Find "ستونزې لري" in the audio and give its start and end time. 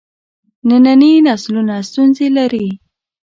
1.89-2.67